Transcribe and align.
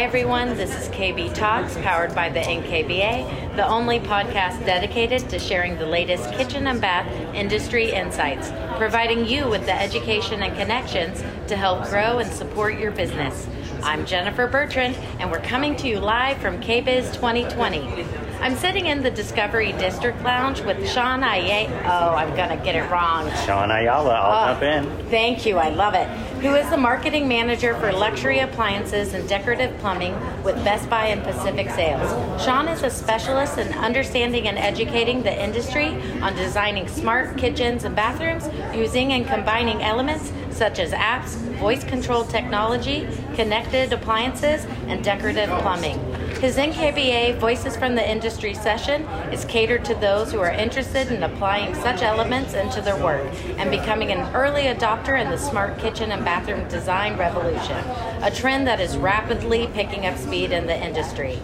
Hi, 0.00 0.06
everyone. 0.06 0.56
This 0.56 0.74
is 0.74 0.88
KB 0.88 1.34
Talks, 1.34 1.76
powered 1.82 2.14
by 2.14 2.30
the 2.30 2.40
NKBA, 2.40 3.54
the 3.54 3.66
only 3.66 4.00
podcast 4.00 4.64
dedicated 4.64 5.28
to 5.28 5.38
sharing 5.38 5.76
the 5.76 5.84
latest 5.84 6.32
kitchen 6.32 6.68
and 6.68 6.80
bath 6.80 7.06
industry 7.34 7.92
insights, 7.92 8.50
providing 8.78 9.26
you 9.26 9.46
with 9.46 9.66
the 9.66 9.78
education 9.78 10.42
and 10.42 10.56
connections 10.56 11.22
to 11.48 11.54
help 11.54 11.86
grow 11.90 12.16
and 12.16 12.32
support 12.32 12.78
your 12.78 12.92
business. 12.92 13.46
I'm 13.82 14.06
Jennifer 14.06 14.46
Bertrand, 14.46 14.96
and 15.18 15.30
we're 15.30 15.40
coming 15.40 15.76
to 15.76 15.86
you 15.86 16.00
live 16.00 16.38
from 16.38 16.62
KBIS 16.62 17.12
2020. 17.12 18.06
I'm 18.40 18.56
sitting 18.56 18.86
in 18.86 19.02
the 19.02 19.10
Discovery 19.10 19.72
District 19.72 20.22
Lounge 20.22 20.62
with 20.62 20.90
Shaun 20.90 21.22
Ayala. 21.22 21.68
Oh, 21.84 22.14
I'm 22.14 22.34
going 22.34 22.48
to 22.48 22.64
get 22.64 22.74
it 22.74 22.90
wrong. 22.90 23.30
Shaun 23.44 23.70
Ayala, 23.70 24.14
I'll 24.14 24.48
oh, 24.48 24.52
jump 24.52 24.62
in. 24.62 25.10
Thank 25.10 25.44
you, 25.44 25.58
I 25.58 25.68
love 25.68 25.92
it. 25.92 26.08
Who 26.40 26.54
is 26.54 26.70
the 26.70 26.78
marketing 26.78 27.28
manager 27.28 27.74
for 27.74 27.92
luxury 27.92 28.38
appliances 28.38 29.12
and 29.12 29.28
decorative 29.28 29.76
plumbing 29.80 30.14
with 30.42 30.54
Best 30.64 30.88
Buy 30.88 31.08
and 31.08 31.22
Pacific 31.22 31.68
Sales. 31.68 32.42
Shaun 32.42 32.66
is 32.66 32.82
a 32.82 32.88
specialist 32.88 33.58
in 33.58 33.70
understanding 33.74 34.48
and 34.48 34.56
educating 34.56 35.22
the 35.22 35.44
industry 35.44 35.88
on 36.22 36.34
designing 36.36 36.88
smart 36.88 37.36
kitchens 37.36 37.84
and 37.84 37.94
bathrooms 37.94 38.48
using 38.74 39.12
and 39.12 39.26
combining 39.26 39.82
elements 39.82 40.32
such 40.50 40.78
as 40.78 40.92
apps, 40.92 41.34
voice 41.58 41.84
controlled 41.84 42.30
technology, 42.30 43.06
connected 43.34 43.92
appliances, 43.92 44.64
and 44.86 45.04
decorative 45.04 45.50
plumbing. 45.60 46.09
His 46.40 46.56
NKBA 46.56 47.36
Voices 47.36 47.76
from 47.76 47.94
the 47.94 48.10
Industry 48.10 48.54
session 48.54 49.02
is 49.30 49.44
catered 49.44 49.84
to 49.84 49.94
those 49.96 50.32
who 50.32 50.40
are 50.40 50.50
interested 50.50 51.12
in 51.12 51.22
applying 51.22 51.74
such 51.74 52.00
elements 52.00 52.54
into 52.54 52.80
their 52.80 52.96
work 52.96 53.30
and 53.58 53.70
becoming 53.70 54.10
an 54.10 54.34
early 54.34 54.62
adopter 54.62 55.20
in 55.20 55.28
the 55.28 55.36
smart 55.36 55.78
kitchen 55.78 56.12
and 56.12 56.24
bathroom 56.24 56.66
design 56.70 57.18
revolution, 57.18 57.76
a 58.22 58.30
trend 58.34 58.66
that 58.66 58.80
is 58.80 58.96
rapidly 58.96 59.68
picking 59.74 60.06
up 60.06 60.16
speed 60.16 60.50
in 60.50 60.66
the 60.66 60.74
industry. 60.74 61.38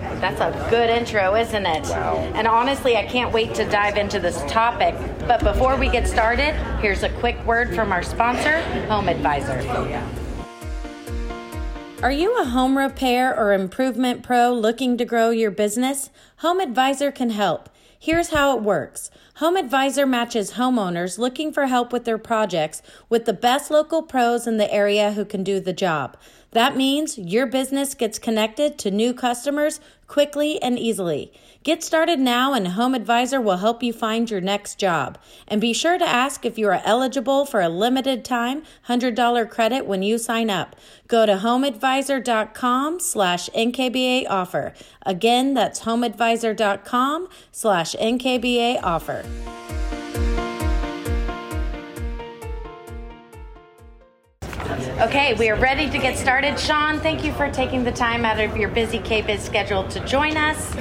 That's 0.00 0.40
a 0.40 0.66
good 0.70 0.88
intro, 0.88 1.34
isn't 1.34 1.66
it? 1.66 1.82
Wow. 1.82 2.16
And 2.34 2.46
honestly, 2.46 2.96
I 2.96 3.04
can't 3.04 3.34
wait 3.34 3.54
to 3.56 3.68
dive 3.68 3.98
into 3.98 4.18
this 4.18 4.42
topic. 4.50 4.94
But 5.26 5.44
before 5.44 5.76
we 5.76 5.90
get 5.90 6.08
started, 6.08 6.54
here's 6.80 7.02
a 7.02 7.10
quick 7.20 7.36
word 7.44 7.74
from 7.74 7.92
our 7.92 8.02
sponsor, 8.02 8.62
HomeAdvisor. 8.88 10.27
Are 12.00 12.12
you 12.12 12.40
a 12.40 12.44
home 12.44 12.78
repair 12.78 13.36
or 13.36 13.52
improvement 13.52 14.22
pro 14.22 14.52
looking 14.52 14.96
to 14.98 15.04
grow 15.04 15.30
your 15.30 15.50
business? 15.50 16.10
HomeAdvisor 16.42 17.12
can 17.12 17.30
help. 17.30 17.68
Here's 17.98 18.30
how 18.30 18.56
it 18.56 18.62
works. 18.62 19.10
HomeAdvisor 19.38 20.08
matches 20.08 20.52
homeowners 20.52 21.18
looking 21.18 21.52
for 21.52 21.66
help 21.66 21.92
with 21.92 22.04
their 22.04 22.16
projects 22.16 22.82
with 23.08 23.24
the 23.24 23.32
best 23.32 23.68
local 23.72 24.04
pros 24.04 24.46
in 24.46 24.58
the 24.58 24.72
area 24.72 25.14
who 25.14 25.24
can 25.24 25.42
do 25.42 25.58
the 25.58 25.72
job. 25.72 26.16
That 26.52 26.76
means 26.76 27.18
your 27.18 27.46
business 27.46 27.94
gets 27.94 28.20
connected 28.20 28.78
to 28.78 28.92
new 28.92 29.12
customers 29.12 29.80
quickly 30.06 30.62
and 30.62 30.78
easily. 30.78 31.32
Get 31.64 31.82
started 31.82 32.20
now, 32.20 32.54
and 32.54 32.68
HomeAdvisor 32.68 33.42
will 33.42 33.56
help 33.56 33.82
you 33.82 33.92
find 33.92 34.30
your 34.30 34.40
next 34.40 34.78
job. 34.78 35.18
And 35.46 35.60
be 35.60 35.72
sure 35.72 35.98
to 35.98 36.08
ask 36.08 36.46
if 36.46 36.56
you 36.56 36.68
are 36.68 36.80
eligible 36.84 37.44
for 37.44 37.60
a 37.60 37.68
limited 37.68 38.24
time 38.24 38.62
$100 38.88 39.50
credit 39.50 39.84
when 39.84 40.02
you 40.02 40.18
sign 40.18 40.50
up. 40.50 40.76
Go 41.08 41.26
to 41.26 41.34
homeadvisor.com 41.34 43.00
slash 43.00 43.50
NKBA 43.50 44.26
offer. 44.30 44.72
Again, 45.04 45.54
that's 45.54 45.80
homeadvisor.com 45.80 47.28
slash 47.50 47.94
NKBA 47.96 48.80
offer. 48.82 49.24
Okay, 55.00 55.34
we 55.34 55.48
are 55.48 55.56
ready 55.56 55.88
to 55.90 55.98
get 55.98 56.16
started. 56.18 56.58
Shaun, 56.58 56.98
thank 57.00 57.24
you 57.24 57.32
for 57.32 57.50
taking 57.50 57.84
the 57.84 57.92
time 57.92 58.24
out 58.24 58.40
of 58.40 58.56
your 58.56 58.68
busy 58.68 58.98
KBIS 58.98 59.40
schedule 59.40 59.86
to 59.88 60.04
join 60.06 60.36
us. 60.36 60.74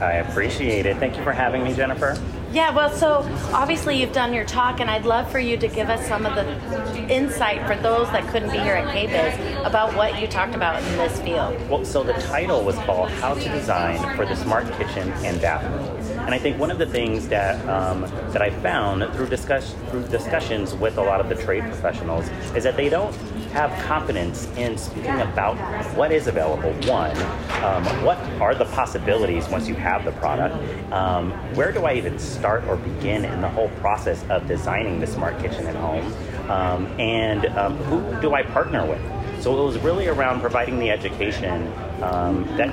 I 0.00 0.14
appreciate 0.14 0.86
it. 0.86 0.96
Thank 0.98 1.16
you 1.16 1.22
for 1.22 1.32
having 1.32 1.62
me, 1.62 1.74
Jennifer. 1.74 2.16
Yeah, 2.52 2.70
well, 2.70 2.88
so 2.88 3.28
obviously 3.52 4.00
you've 4.00 4.12
done 4.12 4.32
your 4.32 4.44
talk, 4.44 4.78
and 4.78 4.88
I'd 4.88 5.04
love 5.04 5.28
for 5.28 5.40
you 5.40 5.56
to 5.56 5.66
give 5.66 5.90
us 5.90 6.06
some 6.06 6.24
of 6.24 6.36
the 6.36 7.12
insight 7.12 7.66
for 7.66 7.74
those 7.82 8.08
that 8.12 8.28
couldn't 8.28 8.52
be 8.52 8.58
here 8.58 8.74
at 8.74 8.94
KBIS 8.94 9.66
about 9.66 9.96
what 9.96 10.20
you 10.20 10.28
talked 10.28 10.54
about 10.54 10.80
in 10.80 10.96
this 10.96 11.20
field. 11.22 11.56
Well, 11.68 11.84
so 11.84 12.04
the 12.04 12.12
title 12.12 12.62
was 12.62 12.76
called 12.76 13.10
How 13.10 13.34
to 13.34 13.48
Design 13.48 13.98
for 14.16 14.24
the 14.24 14.36
Smart 14.36 14.70
Kitchen 14.74 15.10
and 15.24 15.40
Bathroom. 15.40 15.84
And 16.20 16.32
I 16.32 16.38
think 16.38 16.58
one 16.60 16.70
of 16.70 16.78
the 16.78 16.86
things 16.86 17.26
that 17.28 17.56
um, 17.68 18.02
that 18.32 18.40
I 18.40 18.50
found 18.50 19.12
through 19.14 19.28
discuss 19.28 19.74
through 19.90 20.06
discussions 20.06 20.74
with 20.74 20.96
a 20.96 21.02
lot 21.02 21.20
of 21.20 21.28
the 21.28 21.34
trade 21.34 21.64
professionals 21.64 22.28
is 22.54 22.62
that 22.62 22.76
they 22.76 22.88
don't 22.88 23.12
have 23.54 23.70
confidence 23.84 24.48
in 24.56 24.76
speaking 24.76 25.20
about 25.20 25.56
what 25.94 26.10
is 26.10 26.26
available. 26.26 26.72
One, 26.90 27.16
um, 27.62 27.84
what 28.04 28.18
are 28.40 28.52
the 28.52 28.64
possibilities 28.64 29.48
once 29.48 29.68
you 29.68 29.76
have 29.76 30.04
the 30.04 30.10
product? 30.10 30.56
Um, 30.92 31.30
where 31.54 31.70
do 31.70 31.84
I 31.84 31.94
even 31.94 32.18
start 32.18 32.64
or 32.64 32.74
begin 32.74 33.24
in 33.24 33.40
the 33.40 33.48
whole 33.48 33.68
process 33.80 34.24
of 34.28 34.48
designing 34.48 34.98
the 34.98 35.06
smart 35.06 35.38
kitchen 35.38 35.68
at 35.68 35.76
home? 35.76 36.12
Um, 36.50 36.86
and 36.98 37.46
um, 37.56 37.76
who 37.84 38.20
do 38.20 38.34
I 38.34 38.42
partner 38.42 38.84
with? 38.84 39.00
So 39.40 39.56
it 39.62 39.64
was 39.64 39.78
really 39.78 40.08
around 40.08 40.40
providing 40.40 40.80
the 40.80 40.90
education 40.90 41.72
um, 42.02 42.44
that 42.56 42.72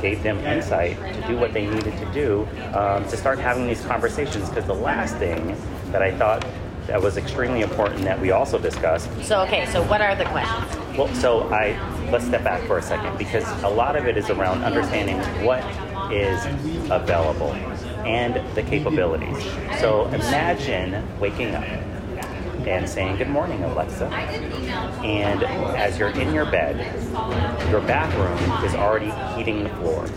gave 0.00 0.22
them 0.22 0.38
insight 0.38 0.96
to 1.14 1.26
do 1.26 1.36
what 1.36 1.52
they 1.52 1.66
needed 1.66 1.96
to 1.98 2.12
do 2.12 2.46
um, 2.74 3.02
to 3.08 3.16
start 3.16 3.40
having 3.40 3.66
these 3.66 3.84
conversations. 3.86 4.48
Because 4.50 4.66
the 4.66 4.74
last 4.74 5.16
thing 5.16 5.56
that 5.90 6.00
I 6.00 6.16
thought 6.16 6.46
that 6.90 7.00
was 7.00 7.16
extremely 7.16 7.60
important 7.60 8.02
that 8.02 8.20
we 8.20 8.32
also 8.32 8.58
discussed. 8.58 9.08
So, 9.22 9.42
okay, 9.42 9.64
so 9.66 9.80
what 9.84 10.00
are 10.00 10.16
the 10.16 10.24
questions? 10.24 10.98
Well, 10.98 11.06
so 11.14 11.42
I 11.50 11.78
let's 12.10 12.26
step 12.26 12.42
back 12.42 12.66
for 12.66 12.78
a 12.78 12.82
second 12.82 13.16
because 13.16 13.44
a 13.62 13.68
lot 13.68 13.94
of 13.94 14.08
it 14.08 14.16
is 14.16 14.28
around 14.28 14.64
understanding 14.64 15.16
what 15.44 15.62
is 16.12 16.44
available 16.90 17.52
and 18.04 18.34
the 18.56 18.62
capabilities. 18.64 19.40
So 19.78 20.06
imagine 20.08 21.06
waking 21.20 21.54
up 21.54 21.62
and 22.66 22.88
saying, 22.88 23.18
Good 23.18 23.28
morning, 23.28 23.62
Alexa. 23.62 24.06
And 24.06 25.44
as 25.44 25.96
you're 25.96 26.08
in 26.08 26.34
your 26.34 26.46
bed, 26.46 26.76
your 27.70 27.82
bathroom 27.82 28.64
is 28.64 28.74
already 28.74 29.12
heating 29.36 29.62
the 29.62 29.70
floor. 29.76 30.08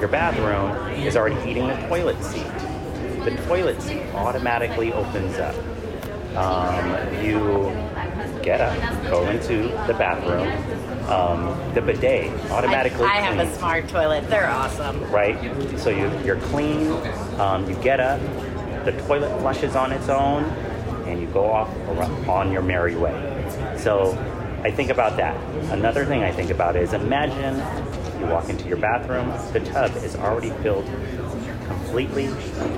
Your 0.00 0.08
bathroom 0.08 0.94
is 1.04 1.14
already 1.14 1.38
heating 1.46 1.66
the 1.66 1.76
toilet 1.88 2.24
seat. 2.24 2.46
The 3.22 3.38
toilet 3.46 3.82
seat 3.82 4.00
automatically 4.14 4.94
opens 4.94 5.36
up 5.36 5.54
um, 6.36 7.24
you 7.24 7.70
get 8.42 8.60
up, 8.60 9.10
go 9.10 9.28
into 9.28 9.68
the 9.86 9.94
bathroom. 9.94 10.48
Um, 11.10 11.74
the 11.74 11.82
bidet 11.82 12.30
automatically. 12.52 13.04
I, 13.04 13.18
I 13.18 13.20
have 13.20 13.38
a 13.38 13.52
smart 13.56 13.88
toilet. 13.88 14.28
They're 14.30 14.48
awesome. 14.48 15.02
Right. 15.10 15.36
So 15.80 15.90
you 15.90 16.08
you're 16.24 16.38
clean. 16.40 16.92
Um, 17.40 17.68
you 17.68 17.74
get 17.76 17.98
up. 17.98 18.20
The 18.84 18.92
toilet 19.06 19.36
flushes 19.40 19.74
on 19.74 19.90
its 19.92 20.08
own, 20.08 20.44
and 21.06 21.20
you 21.20 21.26
go 21.28 21.50
off 21.50 21.68
on 22.28 22.52
your 22.52 22.62
merry 22.62 22.94
way. 22.94 23.14
So 23.76 24.12
I 24.62 24.70
think 24.70 24.90
about 24.90 25.16
that. 25.16 25.36
Another 25.72 26.04
thing 26.04 26.22
I 26.22 26.30
think 26.30 26.50
about 26.50 26.76
is 26.76 26.92
imagine 26.92 27.56
you 28.20 28.26
walk 28.26 28.48
into 28.48 28.68
your 28.68 28.76
bathroom. 28.76 29.28
The 29.52 29.60
tub 29.60 29.96
is 29.96 30.14
already 30.14 30.50
filled 30.62 30.86
completely 31.66 32.28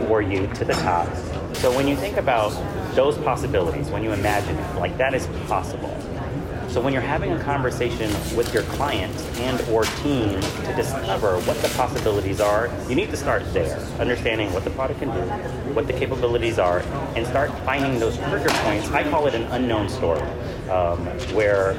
for 0.07 0.23
you 0.23 0.47
to 0.55 0.65
the 0.65 0.75
top. 0.75 1.09
So 1.55 1.75
when 1.75 1.87
you 1.87 1.97
think 1.97 2.17
about 2.17 2.51
those 2.95 3.17
possibilities, 3.19 3.89
when 3.89 4.03
you 4.03 4.13
imagine 4.13 4.57
it, 4.57 4.79
like 4.79 4.97
that 4.99 5.15
is 5.15 5.27
possible. 5.47 5.97
So 6.69 6.81
when 6.81 6.95
you're 6.95 7.03
having 7.03 7.33
a 7.33 7.39
conversation 7.41 8.11
with 8.35 8.55
your 8.55 8.63
client 8.63 9.15
and 9.41 9.61
or 9.69 9.85
team 9.85 10.41
to 10.41 10.73
discover 10.75 11.39
what 11.41 11.59
the 11.59 11.69
possibilities 11.77 12.41
are, 12.41 12.71
you 12.89 12.95
need 12.95 13.11
to 13.11 13.17
start 13.17 13.43
there, 13.53 13.79
understanding 14.01 14.51
what 14.55 14.65
the 14.65 14.71
product 14.71 15.01
can 15.01 15.11
do, 15.11 15.21
what 15.75 15.87
the 15.87 15.93
capabilities 15.93 16.59
are, 16.59 16.81
and 17.15 17.27
start 17.27 17.51
finding 17.67 18.00
those 18.00 18.17
trigger 18.17 18.49
points. 18.49 18.91
I 18.91 19.09
call 19.11 19.26
it 19.26 19.35
an 19.35 19.43
unknown 19.53 19.91
story, 19.91 20.23
um, 20.71 20.99
where 21.35 21.75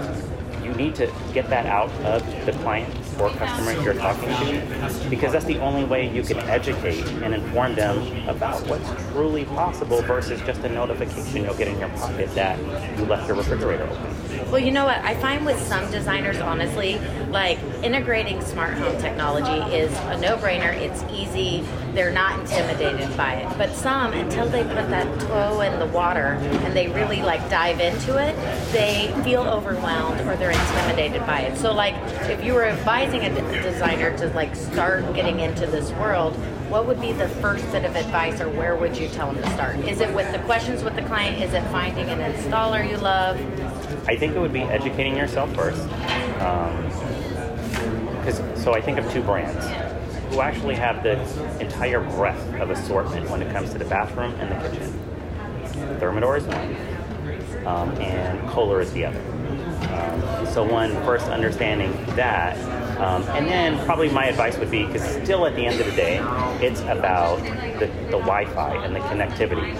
you 0.63 0.73
need 0.75 0.93
to 0.95 1.11
get 1.33 1.49
that 1.49 1.65
out 1.65 1.89
of 2.03 2.23
the 2.45 2.51
client 2.61 2.93
or 3.19 3.29
customer 3.31 3.71
you're 3.83 3.93
talking 3.93 4.29
to 4.29 5.09
because 5.09 5.31
that's 5.31 5.45
the 5.45 5.59
only 5.59 5.83
way 5.83 6.09
you 6.13 6.23
can 6.23 6.37
educate 6.49 7.05
and 7.23 7.33
inform 7.33 7.75
them 7.75 8.27
about 8.27 8.65
what's 8.67 8.89
truly 9.11 9.45
possible 9.45 10.01
versus 10.03 10.41
just 10.41 10.61
a 10.61 10.69
notification 10.69 11.43
you'll 11.43 11.53
get 11.55 11.67
in 11.67 11.79
your 11.79 11.89
pocket 11.89 12.33
that 12.35 12.59
you 12.97 13.05
left 13.05 13.27
your 13.27 13.37
refrigerator 13.37 13.83
open. 13.83 14.22
Well, 14.53 14.61
you 14.61 14.69
know 14.69 14.85
what? 14.85 14.99
I 14.99 15.15
find 15.15 15.47
with 15.47 15.59
some 15.63 15.89
designers, 15.89 16.37
honestly, 16.37 16.99
like 17.31 17.57
integrating 17.81 18.39
smart 18.39 18.75
home 18.75 19.01
technology 19.01 19.75
is 19.75 19.91
a 19.91 20.21
no 20.21 20.37
brainer. 20.37 20.71
It's 20.75 21.03
easy. 21.11 21.67
They're 21.93 22.11
not 22.11 22.39
intimidated 22.39 23.17
by 23.17 23.37
it. 23.37 23.57
But 23.57 23.73
some, 23.73 24.13
until 24.13 24.47
they 24.47 24.61
put 24.61 24.91
that 24.91 25.21
toe 25.21 25.61
in 25.61 25.79
the 25.79 25.87
water 25.87 26.37
and 26.65 26.75
they 26.75 26.87
really 26.89 27.23
like 27.23 27.49
dive 27.49 27.79
into 27.79 28.19
it, 28.19 28.35
they 28.71 29.11
feel 29.23 29.41
overwhelmed 29.41 30.21
or 30.21 30.35
they're 30.35 30.51
intimidated 30.51 31.25
by 31.25 31.39
it. 31.39 31.57
So, 31.57 31.73
like, 31.73 31.95
if 32.29 32.43
you 32.43 32.53
were 32.53 32.65
advising 32.65 33.21
a 33.21 33.63
designer 33.63 34.15
to 34.19 34.27
like 34.35 34.55
start 34.55 35.15
getting 35.15 35.39
into 35.39 35.65
this 35.65 35.89
world, 35.93 36.35
what 36.69 36.85
would 36.85 37.01
be 37.01 37.11
the 37.11 37.27
first 37.27 37.69
bit 37.71 37.85
of 37.85 37.95
advice 37.95 38.39
or 38.39 38.49
where 38.49 38.75
would 38.75 38.97
you 38.97 39.07
tell 39.07 39.31
them 39.31 39.41
to 39.41 39.49
start? 39.51 39.77
Is 39.79 39.99
it 39.99 40.13
with 40.13 40.31
the 40.31 40.39
questions 40.39 40.83
with 40.83 40.95
the 40.95 41.03
client? 41.03 41.41
Is 41.41 41.53
it 41.53 41.63
finding 41.71 42.07
an 42.09 42.19
installer 42.33 42.87
you 42.87 42.97
love? 42.97 43.39
I 44.07 44.15
think 44.15 44.35
it 44.35 44.39
would 44.39 44.53
be 44.53 44.61
educating 44.61 45.15
yourself 45.15 45.53
first. 45.55 45.81
Um, 46.41 46.83
because 48.23 48.41
so 48.61 48.73
I 48.73 48.79
think 48.79 48.97
of 48.97 49.11
two 49.11 49.21
brands 49.21 49.65
who 50.33 50.41
actually 50.41 50.75
have 50.75 51.03
the 51.03 51.19
entire 51.59 51.99
breadth 51.99 52.53
of 52.61 52.69
assortment 52.69 53.29
when 53.29 53.41
it 53.41 53.51
comes 53.51 53.71
to 53.71 53.77
the 53.77 53.85
bathroom 53.85 54.33
and 54.39 54.49
the 54.49 54.69
kitchen. 54.69 54.99
Thermador 55.99 56.37
is 56.37 56.43
one, 56.45 57.67
um, 57.67 57.89
and 58.01 58.49
Kohler 58.49 58.81
is 58.81 58.91
the 58.93 59.05
other. 59.05 59.21
Um, 59.93 60.47
so 60.47 60.63
one 60.63 60.91
first 61.03 61.27
understanding 61.27 61.91
that, 62.15 62.57
um, 62.99 63.23
and 63.29 63.45
then 63.47 63.83
probably 63.85 64.09
my 64.09 64.25
advice 64.25 64.57
would 64.57 64.71
be 64.71 64.85
because 64.85 65.03
still 65.23 65.45
at 65.45 65.55
the 65.55 65.65
end 65.65 65.79
of 65.79 65.85
the 65.85 65.95
day, 65.95 66.19
it's 66.61 66.81
about 66.81 67.37
the, 67.79 67.87
the 68.05 68.17
Wi-Fi 68.17 68.83
and 68.85 68.95
the 68.95 69.01
connectivity, 69.01 69.75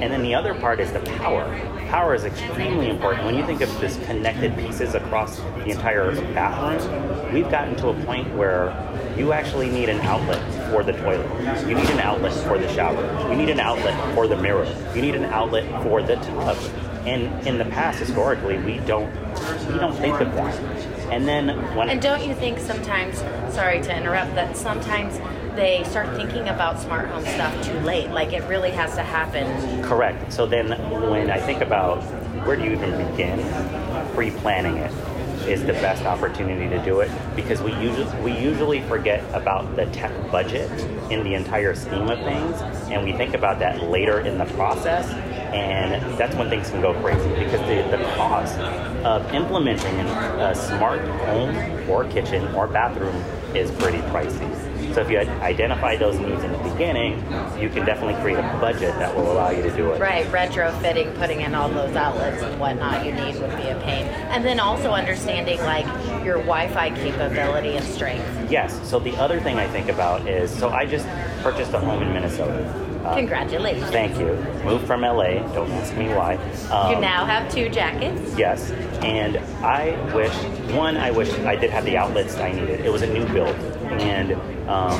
and 0.00 0.12
then 0.12 0.22
the 0.22 0.34
other 0.34 0.54
part 0.54 0.78
is 0.78 0.92
the 0.92 1.00
power. 1.00 1.44
Power 1.88 2.14
is 2.14 2.24
extremely 2.24 2.90
important. 2.90 3.24
When 3.24 3.34
you 3.34 3.46
think 3.46 3.62
of 3.62 3.80
this 3.80 3.96
connected 4.04 4.54
pieces 4.56 4.94
across 4.94 5.38
the 5.38 5.70
entire 5.70 6.14
bathroom, 6.34 7.32
we've 7.32 7.50
gotten 7.50 7.76
to 7.76 7.88
a 7.88 8.04
point 8.04 8.34
where 8.34 8.74
you 9.16 9.32
actually 9.32 9.70
need 9.70 9.88
an 9.88 10.00
outlet 10.00 10.70
for 10.70 10.82
the 10.82 10.92
toilet. 10.92 11.28
You 11.66 11.74
need 11.74 11.88
an 11.88 12.00
outlet 12.00 12.34
for 12.44 12.58
the 12.58 12.70
shower. 12.74 13.30
You 13.30 13.36
need 13.36 13.48
an 13.48 13.60
outlet 13.60 14.14
for 14.14 14.26
the 14.26 14.36
mirror. 14.36 14.66
You 14.94 15.00
need 15.00 15.14
an 15.14 15.24
outlet 15.24 15.82
for 15.82 16.02
the 16.02 16.16
tub. 16.16 16.58
And 17.06 17.46
in 17.46 17.56
the 17.56 17.64
past, 17.64 18.00
historically, 18.00 18.58
we 18.58 18.78
don't 18.80 19.10
we 19.68 19.78
don't 19.78 19.94
think 19.94 20.20
of 20.20 20.34
that. 20.34 20.60
And 21.10 21.26
then 21.26 21.48
when 21.76 21.88
And 21.88 22.02
don't 22.02 22.26
you 22.26 22.34
think 22.34 22.58
sometimes, 22.58 23.18
sorry 23.54 23.80
to 23.80 23.96
interrupt, 23.96 24.34
that 24.34 24.56
sometimes 24.56 25.18
they 25.56 25.82
start 25.84 26.14
thinking 26.16 26.48
about 26.48 26.78
smart 26.78 27.08
home 27.08 27.24
stuff 27.24 27.64
too 27.64 27.78
late? 27.80 28.10
Like 28.10 28.32
it 28.32 28.44
really 28.44 28.70
has 28.70 28.94
to 28.94 29.02
happen. 29.02 29.82
Correct. 29.82 30.32
So 30.32 30.46
then 30.46 30.68
when 31.10 31.30
I 31.30 31.40
think 31.40 31.62
about 31.62 32.02
where 32.46 32.56
do 32.56 32.62
you 32.62 32.72
even 32.72 32.90
begin, 33.10 33.40
pre-planning 34.14 34.76
it 34.76 34.92
is 35.48 35.64
the 35.64 35.72
best 35.74 36.04
opportunity 36.04 36.68
to 36.68 36.84
do 36.84 37.00
it 37.00 37.10
because 37.36 37.62
we 37.62 37.72
usually 37.74 38.20
we 38.20 38.36
usually 38.36 38.80
forget 38.82 39.22
about 39.32 39.76
the 39.76 39.86
tech 39.86 40.10
budget 40.32 40.68
in 41.10 41.22
the 41.22 41.34
entire 41.34 41.72
scheme 41.74 42.08
of 42.08 42.18
things 42.20 42.60
and 42.90 43.04
we 43.04 43.12
think 43.12 43.32
about 43.32 43.60
that 43.60 43.80
later 43.82 44.20
in 44.20 44.38
the 44.38 44.44
process 44.56 45.08
and 45.54 46.18
that's 46.18 46.34
when 46.34 46.48
things 46.50 46.68
can 46.70 46.80
go 46.80 46.92
crazy 47.00 47.28
because 47.28 47.60
the, 47.60 47.96
the 47.96 48.02
cost 48.16 48.58
of 49.04 49.32
implementing 49.32 50.00
a 50.40 50.54
smart 50.54 51.00
home 51.20 51.88
or 51.88 52.04
kitchen 52.08 52.44
or 52.54 52.66
bathroom 52.66 53.14
is 53.54 53.70
pretty 53.72 53.98
pricey. 54.08 54.65
So 54.94 55.00
if 55.02 55.10
you 55.10 55.18
identify 55.18 55.96
those 55.96 56.18
needs 56.18 56.42
in 56.42 56.52
the 56.52 56.58
beginning, 56.58 57.18
you 57.60 57.68
can 57.68 57.84
definitely 57.84 58.20
create 58.22 58.38
a 58.38 58.58
budget 58.60 58.94
that 58.98 59.14
will 59.14 59.30
allow 59.32 59.50
you 59.50 59.62
to 59.62 59.76
do 59.76 59.90
it. 59.92 60.00
Right, 60.00 60.26
retrofitting, 60.26 61.16
putting 61.18 61.40
in 61.40 61.54
all 61.54 61.68
those 61.68 61.94
outlets 61.96 62.42
and 62.42 62.58
whatnot 62.58 63.04
you 63.04 63.12
need 63.12 63.40
would 63.40 63.56
be 63.56 63.68
a 63.68 63.80
pain. 63.84 64.06
And 64.30 64.44
then 64.44 64.60
also 64.60 64.92
understanding 64.92 65.58
like 65.60 65.86
your 66.24 66.36
Wi-Fi 66.36 66.90
capability 66.90 67.76
and 67.76 67.84
strength. 67.84 68.50
Yes. 68.50 68.78
So 68.88 68.98
the 68.98 69.16
other 69.16 69.40
thing 69.40 69.58
I 69.58 69.66
think 69.68 69.88
about 69.88 70.28
is, 70.28 70.50
so 70.56 70.70
I 70.70 70.86
just 70.86 71.06
purchased 71.42 71.72
a 71.72 71.78
home 71.78 72.02
in 72.02 72.12
Minnesota. 72.12 72.85
Congratulations. 73.14 73.90
Thank 73.90 74.18
you. 74.18 74.34
Moved 74.64 74.86
from 74.86 75.02
LA. 75.02 75.38
Don't 75.54 75.70
ask 75.72 75.94
me 75.96 76.08
why. 76.08 76.36
Um, 76.70 76.94
you 76.94 77.00
now 77.00 77.24
have 77.24 77.50
two 77.52 77.68
jackets. 77.68 78.36
Yes. 78.38 78.70
And 79.02 79.36
I 79.64 79.90
wish, 80.14 80.32
one, 80.74 80.96
I 80.96 81.10
wish 81.10 81.30
I 81.40 81.56
did 81.56 81.70
have 81.70 81.84
the 81.84 81.96
outlets 81.96 82.36
I 82.36 82.52
needed. 82.52 82.80
It 82.80 82.90
was 82.92 83.02
a 83.02 83.06
new 83.06 83.26
build. 83.26 83.54
And 84.00 84.32
um, 84.68 84.90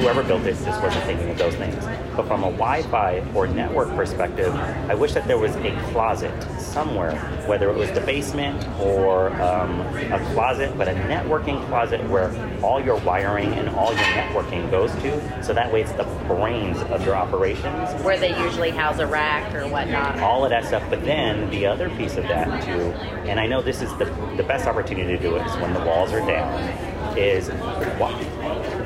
whoever 0.00 0.22
built 0.22 0.42
it 0.42 0.52
just 0.64 0.82
wasn't 0.82 1.04
thinking 1.04 1.30
of 1.30 1.38
those 1.38 1.54
things. 1.54 1.82
But 2.16 2.26
from 2.26 2.44
a 2.44 2.50
Wi-Fi 2.50 3.24
or 3.34 3.46
network 3.46 3.88
perspective, 3.96 4.54
I 4.54 4.94
wish 4.94 5.14
that 5.14 5.26
there 5.26 5.38
was 5.38 5.56
a 5.56 5.70
closet 5.92 6.32
somewhere, 6.70 7.16
whether 7.46 7.70
it 7.70 7.76
was 7.76 7.90
the 7.92 8.00
basement 8.00 8.66
or 8.80 9.30
um, 9.42 9.80
a 10.12 10.18
closet, 10.32 10.76
but 10.78 10.88
a 10.88 10.92
networking 10.92 11.64
closet 11.66 12.02
where 12.08 12.30
all 12.62 12.80
your 12.80 12.96
wiring 12.98 13.52
and 13.54 13.68
all 13.70 13.92
your 13.92 14.02
networking 14.02 14.70
goes 14.70 14.92
to. 14.96 15.42
So 15.44 15.52
that 15.54 15.72
way, 15.72 15.82
it's 15.82 15.92
the 15.92 16.04
brains 16.26 16.78
of 16.82 17.04
your 17.04 17.16
operations. 17.16 18.02
Where 18.02 18.18
they 18.18 18.38
usually 18.40 18.70
house 18.70 18.98
a 18.98 19.06
rack 19.06 19.54
or 19.54 19.66
whatnot. 19.68 20.20
All 20.20 20.44
of 20.44 20.50
that 20.50 20.64
stuff. 20.64 20.82
But 20.88 21.04
then 21.04 21.50
the 21.50 21.66
other 21.66 21.90
piece 21.90 22.16
of 22.16 22.24
that 22.24 22.64
too, 22.64 22.92
and 23.28 23.40
I 23.40 23.46
know 23.46 23.62
this 23.62 23.82
is 23.82 23.90
the 23.98 24.04
the 24.36 24.42
best 24.42 24.66
opportunity 24.66 25.16
to 25.16 25.22
do 25.22 25.36
it 25.36 25.46
is 25.46 25.54
when 25.56 25.74
the 25.74 25.80
walls 25.80 26.12
are 26.12 26.20
down 26.26 26.90
is 27.16 27.50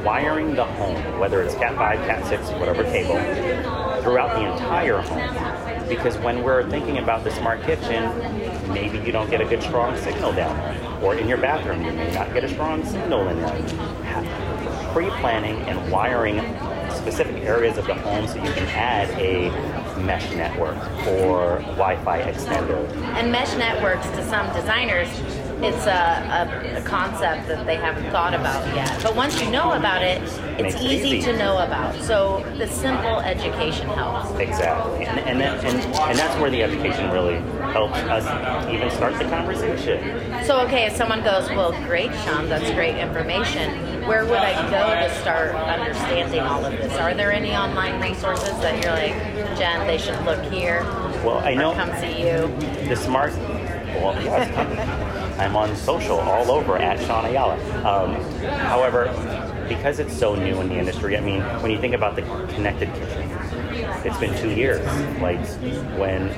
wiring 0.04 0.54
the 0.54 0.64
home, 0.64 1.19
whether 1.19 1.42
it's 1.42 1.54
Cat 1.54 1.76
5, 1.76 1.98
Cat 2.06 2.26
6, 2.26 2.50
whatever 2.58 2.84
cable, 2.84 3.14
throughout 4.02 4.34
the 4.34 4.52
entire 4.52 5.00
home. 5.00 5.63
Because 5.88 6.16
when 6.19 6.42
we're 6.42 6.69
thinking 6.70 6.98
about 6.98 7.25
the 7.25 7.31
smart 7.31 7.62
kitchen, 7.62 8.02
maybe 8.72 8.98
you 8.98 9.12
don't 9.12 9.31
get 9.31 9.40
a 9.40 9.44
good 9.44 9.62
strong 9.62 9.96
signal 9.98 10.32
down 10.32 10.56
there. 10.56 11.00
Or 11.02 11.14
in 11.14 11.28
your 11.28 11.38
bathroom, 11.38 11.84
you 11.84 11.92
may 11.92 12.12
not 12.12 12.32
get 12.32 12.44
a 12.44 12.48
strong 12.48 12.84
signal 12.84 13.28
in 13.28 13.40
there. 13.40 14.92
Pre 14.92 15.10
planning 15.20 15.56
and 15.69 15.90
wiring 15.90 16.38
specific 16.94 17.36
areas 17.42 17.76
of 17.76 17.86
the 17.86 17.94
home 17.94 18.26
so 18.26 18.36
you 18.36 18.52
can 18.52 18.66
add 18.69 19.10
a 19.20 19.50
mesh 20.00 20.31
network 20.34 20.76
or 21.06 21.58
Wi 21.76 22.02
Fi 22.04 22.22
extender. 22.22 22.88
And 23.16 23.30
mesh 23.30 23.56
networks 23.56 24.08
to 24.10 24.25
some 24.28 24.52
designers 24.54 25.08
it's 25.62 25.86
a, 25.86 25.90
a, 25.90 26.78
a, 26.78 26.82
concept 26.82 27.48
that 27.48 27.64
they 27.66 27.76
haven't 27.76 28.10
thought 28.10 28.34
about 28.34 28.66
yet. 28.74 29.02
But 29.02 29.14
once 29.14 29.40
you 29.40 29.50
know 29.50 29.72
about 29.72 30.02
it, 30.02 30.20
it's 30.58 30.76
easy, 30.76 31.18
easy, 31.18 31.20
to 31.22 31.36
know 31.36 31.58
about. 31.58 31.94
So 32.02 32.44
the 32.58 32.66
simple 32.66 33.20
education 33.20 33.88
helps. 33.88 34.38
Exactly, 34.38 35.06
and 35.06 35.20
and, 35.20 35.40
that, 35.40 35.64
and 35.64 35.78
and 35.78 36.18
that's 36.18 36.40
where 36.40 36.50
the 36.50 36.62
education 36.62 37.10
really 37.10 37.36
helps 37.72 37.98
us 37.98 38.24
even 38.70 38.90
start 38.90 39.18
the 39.18 39.24
conversation. 39.24 40.44
So 40.44 40.60
okay, 40.62 40.86
if 40.86 40.96
someone 40.96 41.22
goes, 41.22 41.48
well, 41.50 41.72
great, 41.86 42.12
Shaun, 42.24 42.48
that's 42.48 42.70
great 42.72 42.96
information. 42.96 44.04
Where 44.06 44.24
would 44.26 44.38
I 44.38 44.54
go 44.70 45.08
to 45.08 45.14
start 45.20 45.54
understanding 45.54 46.40
all 46.40 46.64
of 46.64 46.72
this? 46.72 46.92
Are 46.94 47.14
there 47.14 47.32
any 47.32 47.54
online 47.54 48.00
resources 48.02 48.50
that 48.58 48.82
you're 48.82 48.92
like, 48.92 49.58
Jen, 49.58 49.86
they 49.86 49.98
should 49.98 50.20
look 50.24 50.42
here? 50.52 50.82
Well, 51.24 51.38
I 51.38 51.54
know. 51.54 51.72
come 51.72 51.90
see 52.00 52.20
you. 52.20 52.48
The 52.86 52.96
smart. 52.96 53.32
Well, 53.94 54.22
yes. 54.22 55.00
I'm 55.38 55.56
on 55.56 55.75
social 55.76 56.19
all 56.19 56.50
over 56.50 56.76
at 56.76 57.00
Shaun 57.00 57.26
Ayala. 57.26 57.54
Um, 57.84 58.14
however, 58.44 59.06
because 59.69 59.98
it's 59.98 60.16
so 60.16 60.34
new 60.34 60.60
in 60.60 60.69
the 60.69 60.76
industry, 60.76 61.16
I 61.16 61.20
mean, 61.20 61.40
when 61.60 61.70
you 61.70 61.81
think 61.81 61.94
about 61.94 62.16
the 62.16 62.22
connected 62.54 62.92
kitchen, 62.94 63.31
it's 64.04 64.19
been 64.19 64.36
two 64.40 64.50
years. 64.50 64.84
Like 65.20 65.44
when 65.98 66.28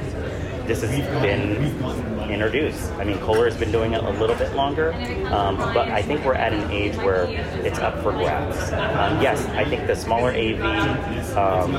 this 0.67 0.83
has 0.83 0.91
been 1.23 2.31
introduced. 2.31 2.91
I 2.93 3.05
mean, 3.05 3.19
Kohler 3.19 3.47
has 3.47 3.57
been 3.57 3.73
doing 3.73 3.93
it 3.93 4.03
a 4.03 4.11
little 4.11 4.37
bit 4.37 4.55
longer, 4.55 4.93
um, 5.31 5.57
but 5.57 5.89
I 5.89 6.03
think 6.03 6.25
we're 6.25 6.35
at 6.35 6.53
an 6.53 6.71
age 6.71 6.97
where 6.97 7.27
it's 7.65 7.79
up 7.79 8.03
for 8.03 8.13
grabs. 8.13 8.73
Um, 8.73 9.23
yes, 9.23 9.45
I 9.47 9.65
think 9.65 9.87
the 9.87 9.95
smaller 9.95 10.31
AV 10.31 10.61
um, 11.37 11.75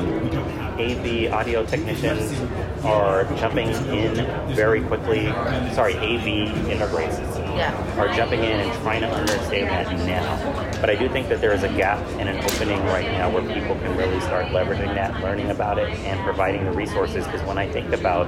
AV 0.80 1.32
audio 1.34 1.66
technicians 1.66 2.40
are 2.84 3.26
jumping 3.36 3.70
in 3.70 4.16
very 4.56 4.82
quickly. 4.84 5.26
Sorry, 5.74 5.96
AV 5.96 6.54
integrators 6.68 7.38
yeah. 7.58 8.00
are 8.00 8.14
jumping 8.14 8.44
in 8.44 8.60
and 8.60 8.82
trying 8.82 9.02
to 9.02 9.10
understand 9.10 9.68
that 9.70 10.06
now. 10.06 10.67
But 10.80 10.90
I 10.92 10.96
do 10.96 11.10
think 11.10 11.28
that 11.30 11.42
there 11.42 11.54
is 11.54 11.64
a 11.64 11.70
gap 11.70 12.00
and 12.20 12.30
an 12.30 12.38
opening 12.44 12.84
right 12.86 13.06
now 13.06 13.32
where 13.32 13.42
people 13.42 13.76
can 13.76 13.98
really 13.98 14.20
start 14.22 14.48
leveraging 14.48 14.94
that, 14.94 15.22
learning 15.22 15.50
about 15.50 15.80
it, 15.80 15.90
and 15.90 16.20
providing 16.24 16.66
the 16.66 16.72
resources. 16.72 17.26
Because 17.26 17.42
when 17.44 17.58
I 17.58 17.68
think 17.68 17.92
about, 17.94 18.28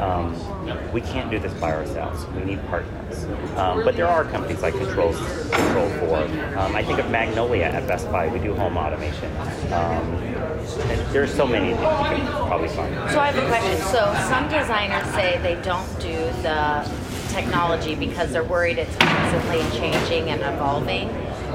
um, 0.00 0.34
we 0.92 1.02
can't 1.02 1.30
do 1.30 1.38
this 1.38 1.52
by 1.54 1.72
ourselves. 1.72 2.24
We 2.34 2.44
need 2.44 2.66
partners. 2.68 3.24
Um, 3.56 3.84
but 3.84 3.96
there 3.96 4.08
are 4.08 4.24
companies 4.24 4.62
like 4.62 4.74
Control 4.74 5.12
Control 5.12 5.88
Four. 5.98 6.22
Um, 6.58 6.74
I 6.74 6.82
think 6.82 6.98
of 6.98 7.10
Magnolia 7.10 7.64
at 7.64 7.86
Best 7.86 8.10
Buy. 8.10 8.28
We 8.28 8.38
do 8.38 8.54
home 8.54 8.76
automation. 8.76 9.30
Um, 9.72 10.20
there's 11.12 11.32
so 11.34 11.46
many 11.46 11.70
you 11.70 11.74
can 11.76 12.26
probably 12.46 12.68
find. 12.68 12.94
So 13.10 13.20
I 13.20 13.30
have 13.30 13.36
a 13.36 13.46
question. 13.46 13.76
So 13.88 14.12
some 14.28 14.48
designers 14.48 15.06
say 15.14 15.38
they 15.42 15.60
don't 15.62 15.88
do 16.00 16.16
the 16.42 16.88
technology 17.30 17.94
because 17.94 18.32
they're 18.32 18.44
worried 18.44 18.78
it's 18.78 18.94
constantly 18.96 19.60
changing 19.78 20.30
and 20.30 20.42
evolving. 20.42 21.08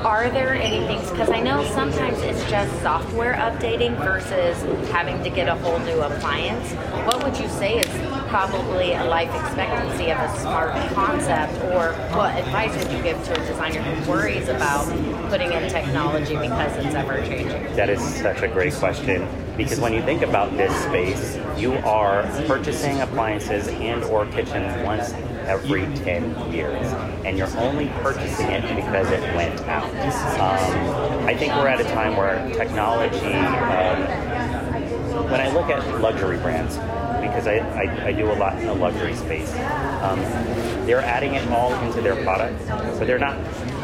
Are 0.06 0.30
there 0.30 0.54
any 0.54 0.86
things, 0.86 1.10
because 1.10 1.32
I 1.32 1.42
know 1.42 1.66
sometimes 1.74 2.20
it's 2.20 2.48
just 2.48 2.72
software 2.84 3.34
updating 3.34 3.98
versus 3.98 4.62
having 4.92 5.24
to 5.24 5.32
get 5.32 5.48
a 5.48 5.56
whole 5.56 5.80
new 5.80 6.00
appliance. 6.00 6.72
What 7.08 7.24
would 7.24 7.36
you 7.40 7.50
say 7.50 7.80
is 7.80 7.88
probably 8.30 8.94
a 8.94 9.04
life 9.06 9.34
expectancy 9.34 10.12
of 10.12 10.20
a 10.20 10.40
smart 10.40 10.74
concept, 10.94 11.54
or 11.74 11.94
what 12.16 12.36
advice 12.36 12.78
would 12.78 12.96
you 12.96 13.02
give 13.02 13.24
to 13.24 13.34
a 13.34 13.48
designer 13.48 13.82
who 13.82 14.12
worries 14.12 14.48
about 14.48 14.86
putting 15.32 15.52
in 15.52 15.68
technology 15.72 16.36
because 16.36 16.86
it's 16.86 16.94
ever 16.94 17.18
changing? 17.26 17.76
That 17.76 17.90
is 17.90 18.00
such 18.00 18.44
a 18.44 18.48
great 18.48 18.76
question 18.76 19.28
because 19.58 19.80
when 19.80 19.92
you 19.92 20.04
think 20.04 20.22
about 20.22 20.56
this 20.56 20.72
space, 20.84 21.40
you 21.58 21.74
are 21.78 22.22
purchasing 22.46 23.02
appliances 23.02 23.70
and 23.70 24.04
or 24.04 24.28
kitchens 24.28 24.86
once 24.86 25.14
every 25.46 25.86
10 25.98 26.52
years, 26.52 26.86
and 27.24 27.38
you're 27.38 27.56
only 27.58 27.88
purchasing 28.02 28.48
it 28.48 28.64
because 28.76 29.10
it 29.12 29.22
went 29.36 29.60
out. 29.62 29.90
Um, 30.40 31.26
I 31.26 31.36
think 31.36 31.54
we're 31.56 31.68
at 31.68 31.80
a 31.80 31.86
time 31.86 32.16
where 32.16 32.48
technology, 32.54 33.34
um, 33.34 34.02
when 35.30 35.42
I 35.42 35.52
look 35.54 35.70
at 35.70 36.02
luxury 36.02 36.38
brands, 36.38 36.78
because 37.22 37.48
I, 37.48 37.58
I, 37.58 38.08
I, 38.08 38.12
do 38.12 38.32
a 38.32 38.34
lot 38.34 38.58
in 38.60 38.68
the 38.68 38.74
luxury 38.74 39.16
space, 39.16 39.52
um, 40.02 40.20
they're 40.86 41.02
adding 41.02 41.34
it 41.34 41.48
all 41.50 41.74
into 41.84 42.02
their 42.02 42.22
product, 42.24 42.68
but 42.68 43.08
they're 43.08 43.20
not 43.20 43.38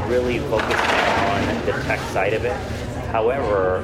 really 0.07 0.39
focusing 0.39 0.75
on 0.75 1.65
the 1.65 1.71
tech 1.83 1.99
side 2.11 2.33
of 2.33 2.45
it. 2.45 2.55
However, 3.11 3.83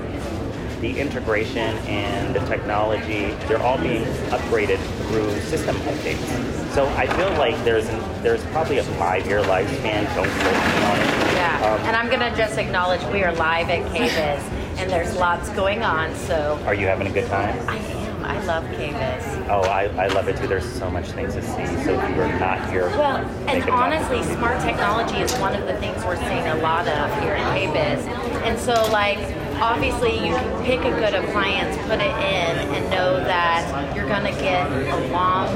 the 0.81 0.99
integration 0.99 1.75
and 1.87 2.35
the 2.35 2.39
technology, 2.47 3.31
they're 3.47 3.61
all 3.61 3.77
being 3.77 4.03
upgraded 4.29 4.79
through 5.07 5.39
system 5.41 5.75
updates. 5.77 6.73
So 6.73 6.87
I 6.89 7.07
feel 7.07 7.29
like 7.37 7.55
there's 7.63 7.87
an, 7.87 7.99
there's 8.23 8.43
probably 8.45 8.77
a 8.79 8.83
five-year 8.83 9.41
lifespan. 9.43 10.03
Don't 10.15 10.27
quote 10.29 10.53
me 10.53 10.85
on 10.85 10.99
it. 10.99 11.33
Yeah, 11.33 11.57
Um, 11.75 11.81
and 11.87 11.95
I'm 11.95 12.09
gonna 12.09 12.35
just 12.35 12.57
acknowledge 12.57 13.03
we 13.13 13.23
are 13.23 13.33
live 13.33 13.69
at 13.69 13.81
KBIS, 13.91 14.41
and 14.79 14.89
there's 14.89 15.15
lots 15.15 15.49
going 15.51 15.83
on. 15.83 16.13
So 16.15 16.59
Are 16.65 16.73
you 16.73 16.85
having 16.87 17.07
a 17.07 17.11
good 17.11 17.27
time? 17.29 17.57
I 17.69 17.77
am. 17.77 18.07
I 18.25 18.43
love 18.45 18.63
KBIS. 18.65 19.47
Oh, 19.49 19.61
I, 19.61 19.85
I 20.03 20.07
love 20.07 20.27
it 20.27 20.35
too. 20.37 20.47
There's 20.47 20.69
so 20.69 20.89
much 20.89 21.07
things 21.11 21.33
to 21.35 21.41
see. 21.41 21.65
So 21.85 21.99
if 21.99 22.15
you're 22.15 22.27
not 22.39 22.69
here, 22.69 22.89
Well, 22.89 23.17
and 23.17 23.47
take 23.47 23.63
a 23.63 23.67
time. 23.67 23.93
honestly, 23.93 24.21
smart 24.35 24.59
technology 24.61 25.17
is 25.17 25.33
one 25.37 25.55
of 25.55 25.65
the 25.65 25.77
things 25.77 26.03
we're 26.03 26.17
seeing 26.17 26.45
a 26.47 26.55
lot 26.57 26.87
of 26.87 27.21
here 27.21 27.33
at 27.33 27.57
KBIS. 27.57 28.05
And 28.43 28.59
so, 28.59 28.73
like, 28.91 29.17
obviously, 29.61 30.13
you 30.13 30.33
can 30.33 30.63
pick 30.63 30.79
a 30.81 30.91
good 30.91 31.13
appliance, 31.13 31.75
put 31.87 31.99
it 31.99 32.15
in, 32.17 32.75
and 32.75 32.89
know 32.89 33.17
that 33.17 33.95
you're 33.95 34.07
to 34.25 34.41
get 34.41 34.65
a 34.71 35.07
long 35.11 35.47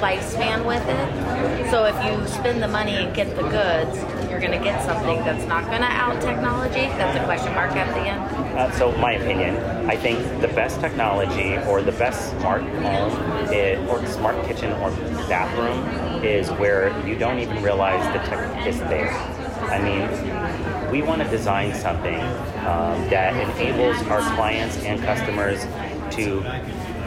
lifespan 0.00 0.64
with 0.66 0.82
it. 0.86 1.70
So, 1.70 1.84
if 1.84 1.96
you 2.04 2.26
spend 2.28 2.62
the 2.62 2.68
money 2.68 2.94
and 2.94 3.14
get 3.14 3.34
the 3.36 3.42
goods, 3.42 3.98
you're 4.30 4.40
to 4.58 4.64
get 4.64 4.84
something 4.84 5.18
that's 5.24 5.46
not 5.46 5.64
to 5.64 5.82
out 5.82 6.20
technology. 6.20 6.86
That's 6.96 7.18
a 7.18 7.24
question 7.24 7.54
mark 7.54 7.72
at 7.72 7.92
the 7.94 8.00
end. 8.00 8.20
Uh, 8.58 8.70
so, 8.72 8.92
my 8.98 9.12
opinion, 9.12 9.56
I 9.88 9.96
think 9.96 10.18
the 10.40 10.48
best 10.48 10.80
technology 10.80 11.56
or 11.68 11.82
the 11.82 11.92
best 11.92 12.30
smart 12.38 12.62
home 12.62 13.12
or 13.88 14.04
smart 14.06 14.44
kitchen 14.46 14.72
or 14.74 14.90
bathroom 15.28 16.24
is 16.24 16.50
where 16.52 16.88
you 17.06 17.16
don't 17.16 17.38
even 17.38 17.62
realize 17.62 18.04
the 18.12 18.20
tech 18.28 18.66
is 18.66 18.78
there. 18.80 19.10
I 19.70 19.82
mean, 19.82 20.37
we 20.90 21.02
want 21.02 21.22
to 21.22 21.28
design 21.28 21.74
something 21.74 22.20
um, 22.66 23.08
that 23.10 23.34
enables 23.34 24.00
our 24.08 24.20
clients 24.34 24.76
and 24.78 25.00
customers 25.02 25.64
to 26.16 26.42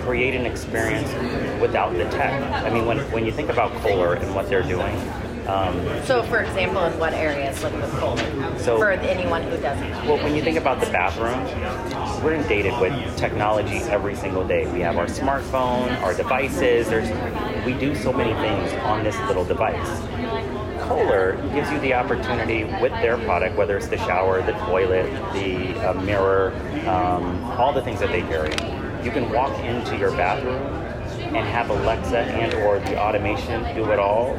create 0.04 0.36
an 0.36 0.46
experience 0.46 1.10
without 1.62 1.94
the 1.94 2.06
tech. 2.06 2.42
I 2.64 2.70
mean, 2.70 2.86
when, 2.86 3.00
when 3.12 3.26
you 3.26 3.32
think 3.32 3.50
about 3.50 3.72
Kohler 3.82 4.16
and 4.16 4.34
what 4.34 4.50
they're 4.50 4.64
doing, 4.64 4.96
um, 5.48 5.74
So, 6.06 6.22
for 6.24 6.40
example, 6.42 6.84
in 6.84 6.98
what 7.00 7.14
areas, 7.14 7.64
like 7.64 7.74
with 7.74 7.92
Kohler, 7.94 8.58
So- 8.60 8.78
for 8.78 8.92
anyone 8.92 9.42
who 9.44 9.58
doesn't. 9.58 9.92
Well, 10.08 10.18
when 10.18 10.36
you 10.36 10.42
think 10.44 10.58
about 10.58 10.80
the 10.80 10.86
bathroom, 10.88 11.44
we're 12.24 12.34
inundated 12.36 12.80
with 12.80 12.94
technology 13.18 13.78
every 13.90 14.16
single 14.16 14.48
day. 14.48 14.68
We 14.68 14.82
have 14.82 14.98
our 14.98 15.08
smartphone, 15.08 16.00
our 16.04 16.14
devices. 16.14 16.88
There's, 16.88 17.10
we 17.66 17.74
do 17.74 17.96
so 17.96 18.14
many 18.14 18.34
things 18.36 18.72
on 18.84 19.04
this 19.04 19.18
little 19.28 19.44
device. 19.44 20.02
Kohler 20.92 21.36
gives 21.54 21.72
you 21.72 21.80
the 21.80 21.94
opportunity 21.94 22.66
with 22.66 22.92
their 22.94 23.18
product, 23.20 23.56
whether 23.56 23.78
it's 23.78 23.88
the 23.88 23.98
shower, 23.98 24.42
the 24.42 24.52
toilet, 24.66 25.10
the 25.34 25.74
uh, 25.88 25.94
mirror, 26.02 26.54
um, 26.86 27.44
all 27.52 27.72
the 27.72 27.82
things 27.82 28.00
that 28.02 28.10
they 28.12 28.22
carry. 28.22 28.52
You 29.04 29.12
can 29.12 29.32
walk 29.32 29.58
into 29.60 29.98
your 29.98 30.12
bathroom 30.12 30.62
and 31.34 31.48
have 31.48 31.70
Alexa 31.70 32.20
and 32.20 32.54
or 32.66 32.80
the 32.80 33.00
automation 33.00 33.64
do 33.74 33.90
it 33.92 34.00
all 34.00 34.36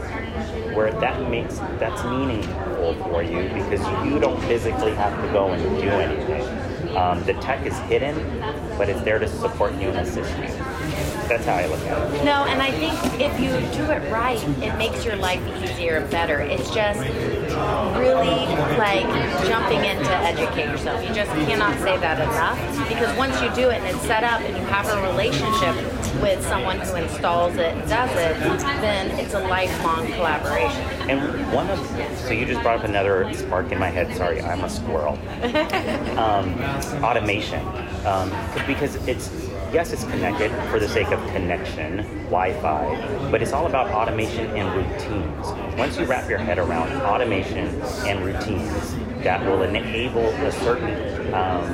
where 0.75 0.90
that 0.92 1.30
makes 1.30 1.59
that's 1.78 2.04
meaningful 2.04 2.94
for 3.04 3.23
you 3.23 3.49
because 3.54 3.80
you 4.06 4.18
don't 4.18 4.40
physically 4.42 4.92
have 4.94 5.18
to 5.25 5.32
go 5.32 5.52
and 5.52 5.62
do 5.80 5.88
anything. 5.88 6.97
Um, 6.97 7.25
the 7.25 7.35
tech 7.35 7.64
is 7.66 7.78
hidden, 7.80 8.14
but 8.76 8.88
it's 8.88 9.00
there 9.02 9.18
to 9.18 9.28
support 9.28 9.73
you 9.75 9.88
and 9.88 9.99
assist 9.99 10.37
you. 10.38 10.72
That's 11.32 11.46
how 11.46 11.54
I 11.54 11.66
look 11.66 11.80
at 11.80 12.14
it. 12.14 12.24
No, 12.24 12.44
and 12.44 12.60
I 12.60 12.70
think 12.70 12.92
if 13.18 13.40
you 13.40 13.52
do 13.74 13.90
it 13.90 14.12
right, 14.12 14.38
it 14.62 14.76
makes 14.76 15.02
your 15.02 15.16
life 15.16 15.40
easier 15.62 15.96
and 15.96 16.10
better. 16.10 16.40
It's 16.40 16.70
just 16.74 17.00
really 17.96 18.44
like 18.76 19.08
jumping 19.46 19.78
in 19.78 19.96
to 19.96 20.14
educate 20.14 20.66
yourself. 20.66 21.02
You 21.08 21.14
just 21.14 21.30
cannot 21.30 21.78
say 21.78 21.96
that 21.96 22.20
enough 22.20 22.58
because 22.86 23.16
once 23.16 23.40
you 23.40 23.48
do 23.54 23.70
it 23.70 23.80
and 23.80 23.96
it's 23.96 24.06
set 24.06 24.24
up 24.24 24.42
and 24.42 24.54
you 24.54 24.62
have 24.64 24.86
a 24.88 25.10
relationship 25.10 25.74
with 26.20 26.44
someone 26.44 26.78
who 26.80 26.96
installs 26.96 27.54
it 27.54 27.74
and 27.74 27.88
does 27.88 28.10
it, 28.10 28.38
then 28.82 29.10
it's 29.18 29.32
a 29.32 29.40
lifelong 29.40 30.06
collaboration. 30.12 30.82
And 31.08 31.50
one 31.50 31.70
of 31.70 31.78
so 32.18 32.32
you 32.32 32.44
just 32.44 32.60
brought 32.60 32.80
up 32.80 32.84
another 32.84 33.32
spark 33.32 33.72
in 33.72 33.78
my 33.78 33.88
head. 33.88 34.14
Sorry, 34.18 34.42
I'm 34.42 34.64
a 34.64 34.68
squirrel. 34.68 35.18
um, 36.18 36.60
automation, 37.02 37.66
um, 38.04 38.30
because 38.66 38.96
it's 39.08 39.30
yes, 39.73 39.93
it's 39.93 40.05
connected 40.05 40.50
for 40.71 40.79
the 40.79 40.88
sake 40.88 41.09
of 41.09 41.21
connection, 41.29 41.99
Wi-Fi, 42.25 43.31
but 43.31 43.43
it's 43.43 43.52
all 43.52 43.67
about 43.67 43.91
automation 43.91 44.47
and 44.57 44.75
routines. 44.75 45.79
Once 45.79 45.99
you 45.99 46.05
wrap 46.05 46.29
your 46.29 46.38
head 46.38 46.59
around 46.59 46.93
automation 47.02 47.69
and 48.07 48.25
routines 48.25 48.95
that 49.25 49.45
will 49.47 49.62
enable 49.62 50.26
a 50.26 50.52
certain 50.52 51.33
um, 51.33 51.64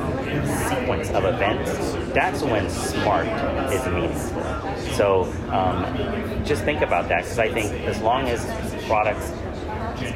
sequence 0.69 1.11
of 1.11 1.25
events, 1.25 1.73
that's 2.15 2.43
when 2.43 2.71
smart 2.71 3.27
is 3.73 3.85
meaningful. 3.87 4.43
So 4.95 5.25
um, 5.51 6.45
just 6.45 6.63
think 6.63 6.83
about 6.83 7.09
that 7.09 7.23
because 7.23 7.39
I 7.39 7.53
think 7.53 7.73
as 7.87 8.01
long 8.01 8.29
as 8.29 8.45
products 8.87 9.33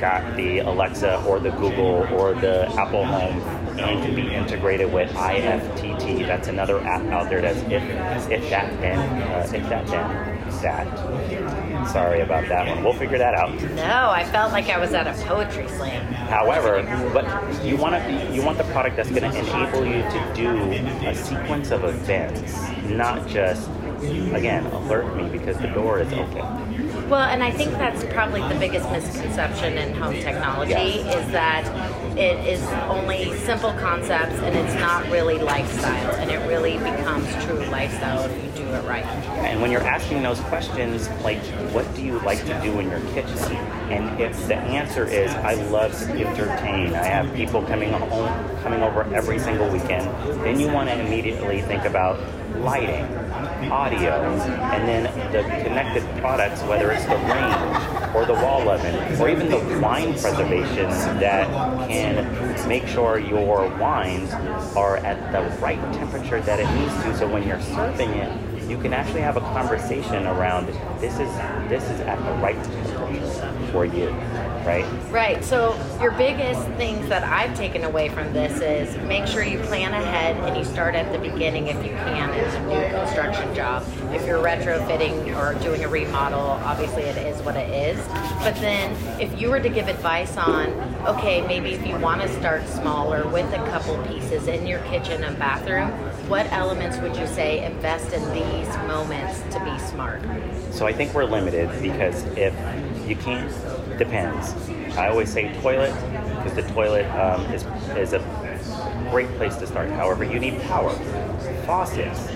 got 0.02 0.36
the 0.36 0.58
Alexa 0.58 1.22
or 1.24 1.38
the 1.38 1.50
Google 1.50 2.06
or 2.12 2.34
the 2.34 2.66
Apple 2.76 3.04
Home 3.04 3.40
and 3.82 4.02
to 4.04 4.14
be 4.14 4.32
integrated 4.34 4.92
with 4.92 5.10
IFTTT. 5.10 6.26
That's 6.26 6.48
another 6.48 6.80
app 6.80 7.04
out 7.06 7.28
there 7.28 7.40
that's 7.40 7.60
if 7.70 7.82
if 8.30 8.50
that 8.50 8.80
then 8.80 8.98
uh, 8.98 9.50
if 9.52 9.68
that 9.68 9.86
then 9.86 10.60
that. 10.62 11.71
Sorry 11.86 12.20
about 12.20 12.48
that 12.48 12.66
one. 12.68 12.82
We'll 12.84 12.92
figure 12.92 13.18
that 13.18 13.34
out. 13.34 13.52
No, 13.74 14.10
I 14.10 14.24
felt 14.24 14.52
like 14.52 14.68
I 14.68 14.78
was 14.78 14.92
at 14.94 15.06
a 15.06 15.12
poetry 15.24 15.68
slam. 15.68 16.04
However, 16.12 16.82
but 17.12 17.24
you 17.64 17.76
want 17.76 17.94
to 17.94 18.34
you 18.34 18.42
want 18.42 18.58
the 18.58 18.64
product 18.64 18.96
that's 18.96 19.10
going 19.10 19.30
to 19.30 19.38
enable 19.38 19.84
you 19.84 20.02
to 20.02 20.32
do 20.34 21.06
a 21.06 21.14
sequence 21.14 21.70
of 21.70 21.84
events, 21.84 22.58
not 22.88 23.26
just 23.28 23.68
again 24.34 24.66
alert 24.66 25.14
me 25.16 25.28
because 25.28 25.56
the 25.58 25.68
door 25.68 26.00
is 26.00 26.12
open. 26.12 27.08
Well, 27.08 27.20
and 27.22 27.42
I 27.42 27.50
think 27.50 27.72
that's 27.72 28.02
probably 28.12 28.40
the 28.52 28.58
biggest 28.58 28.90
misconception 28.90 29.76
in 29.76 29.94
home 29.94 30.14
technology 30.14 30.70
Yes. 30.72 31.24
is 31.26 31.32
that 31.32 32.18
it 32.18 32.38
is 32.48 32.62
only 32.88 33.36
simple 33.40 33.72
concepts 33.74 34.38
and 34.40 34.56
it's 34.56 34.74
not 34.80 35.06
really 35.10 35.38
lifestyle, 35.38 36.10
and 36.16 36.30
it 36.30 36.38
really 36.48 36.78
becomes 36.78 37.26
true 37.44 37.64
lifestyle 37.66 38.24
if 38.24 38.44
you 38.44 38.64
do 38.64 38.68
it 38.70 38.84
right. 38.88 39.04
And 39.44 39.60
when 39.60 39.70
you're 39.70 39.82
asking 39.82 40.22
those 40.22 40.40
questions, 40.40 41.08
like, 41.22 41.38
what 41.72 41.94
do 41.94 42.02
you 42.02 42.18
like 42.20 42.38
to 42.44 42.60
do 42.62 42.78
in 42.78 42.90
your 42.90 43.00
kitchen? 43.12 43.56
And 43.90 44.20
if 44.20 44.46
the 44.46 44.56
answer 44.56 45.06
is, 45.06 45.30
I 45.30 45.54
love 45.54 45.92
to 45.92 46.12
entertain, 46.12 46.94
I 46.94 47.04
have 47.04 47.34
people 47.34 47.62
coming 47.62 47.92
home, 47.92 48.60
coming 48.62 48.82
over 48.82 49.02
every 49.14 49.38
single 49.38 49.70
weekend, 49.70 50.06
then 50.44 50.60
you 50.60 50.68
want 50.68 50.88
to 50.90 51.00
immediately 51.00 51.62
think 51.62 51.84
about 51.84 52.20
lighting, 52.58 53.04
audio, 53.70 54.12
and 54.12 54.86
then 54.86 55.04
the 55.32 55.42
connected 55.64 56.04
products, 56.20 56.62
whether 56.62 56.90
it's 56.92 57.04
the 57.04 57.16
range 57.16 58.14
or 58.14 58.26
the 58.26 58.34
wall 58.34 58.68
oven, 58.68 59.20
or 59.20 59.30
even 59.30 59.48
the 59.48 59.80
wine 59.80 60.12
preservation 60.18 60.88
that 61.18 61.48
can 61.88 62.68
make 62.68 62.86
sure 62.86 63.18
your 63.18 63.68
wines 63.78 64.32
are 64.76 64.98
at 64.98 65.32
the 65.32 65.40
right 65.60 65.80
temperature 65.94 66.40
that 66.42 66.60
it 66.60 66.70
needs 66.78 66.94
to. 67.02 67.16
So 67.16 67.28
when 67.28 67.46
you're 67.46 67.60
serving 67.62 68.10
it, 68.10 68.51
you 68.72 68.78
can 68.78 68.94
actually 68.94 69.20
have 69.20 69.36
a 69.36 69.40
conversation 69.40 70.26
around 70.26 70.66
this 70.98 71.12
is 71.20 71.30
this 71.68 71.84
is 71.90 72.00
at 72.00 72.16
the 72.24 72.32
right 72.42 72.56
for 73.70 73.84
you, 73.84 74.08
right? 74.64 74.86
Right. 75.10 75.44
So 75.44 75.78
your 76.00 76.12
biggest 76.12 76.66
things 76.78 77.06
that 77.08 77.22
I've 77.22 77.54
taken 77.54 77.84
away 77.84 78.08
from 78.08 78.32
this 78.32 78.60
is 78.60 78.96
make 79.06 79.26
sure 79.26 79.42
you 79.42 79.58
plan 79.60 79.92
ahead 79.92 80.36
and 80.36 80.56
you 80.56 80.64
start 80.64 80.94
at 80.94 81.12
the 81.12 81.18
beginning 81.18 81.66
if 81.66 81.76
you 81.84 81.90
can 81.90 82.30
in 82.30 82.44
a 82.44 82.66
new 82.66 82.96
construction 82.96 83.54
job. 83.54 83.84
If 84.12 84.26
you're 84.26 84.42
retrofitting 84.42 85.36
or 85.36 85.58
doing 85.62 85.84
a 85.84 85.88
remodel, 85.88 86.40
obviously 86.40 87.02
it 87.02 87.18
is 87.18 87.42
what 87.42 87.56
it 87.56 87.68
is. 87.70 87.98
But 88.38 88.54
then 88.56 88.96
if 89.20 89.38
you 89.38 89.50
were 89.50 89.60
to 89.60 89.68
give 89.68 89.88
advice 89.88 90.36
on, 90.38 90.68
okay, 91.06 91.46
maybe 91.46 91.72
if 91.72 91.86
you 91.86 91.98
want 91.98 92.22
to 92.22 92.28
start 92.38 92.66
smaller 92.68 93.28
with 93.28 93.52
a 93.52 93.68
couple 93.68 94.02
pieces 94.06 94.48
in 94.48 94.66
your 94.66 94.80
kitchen 94.84 95.24
and 95.24 95.38
bathroom, 95.38 95.90
what 96.28 96.50
elements 96.52 96.98
would 96.98 97.16
you 97.16 97.26
say 97.26 97.64
invest 97.64 98.12
in 98.12 98.22
these 98.32 98.68
moments 98.86 99.40
to 99.54 99.64
be 99.64 99.78
smart? 99.78 100.22
So 100.70 100.86
I 100.86 100.92
think 100.92 101.14
we're 101.14 101.24
limited 101.24 101.70
because 101.82 102.24
if 102.36 102.54
you 103.08 103.16
can't, 103.16 103.50
depends. 103.98 104.54
I 104.96 105.08
always 105.08 105.32
say 105.32 105.52
toilet 105.60 105.94
because 106.36 106.54
the 106.54 106.62
toilet 106.72 107.06
um, 107.12 107.44
is 107.52 107.64
is 107.96 108.12
a 108.12 108.18
great 109.10 109.28
place 109.36 109.56
to 109.56 109.66
start. 109.66 109.90
However, 109.90 110.24
you 110.24 110.38
need 110.38 110.60
power. 110.62 110.90
Faucets, 111.66 112.28